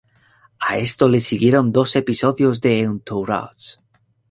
[0.59, 3.77] A esto le siguieron dos episodios de "Entourage".